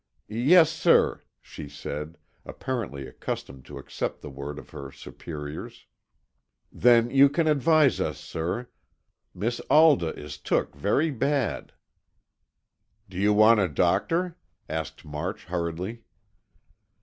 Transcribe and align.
"Yes, 0.49 0.71
sir," 0.71 1.21
she 1.43 1.69
said, 1.69 2.17
apparently 2.43 3.05
accustomed 3.05 3.65
to 3.65 3.77
accept 3.77 4.19
the 4.23 4.31
word 4.31 4.57
of 4.57 4.71
her 4.71 4.91
superiors. 4.91 5.85
"Then 6.71 7.11
you 7.11 7.29
can 7.29 7.45
advise 7.45 8.01
us, 8.01 8.19
sir. 8.19 8.67
Miss 9.35 9.61
Alda 9.69 10.07
is 10.19 10.39
took 10.39 10.73
very 10.75 11.11
bad." 11.11 11.71
"Do 13.09 13.17
you 13.19 13.31
want 13.31 13.59
a 13.59 13.67
doctor?" 13.67 14.35
asked 14.67 15.05
March, 15.05 15.45
hurriedly. 15.45 16.01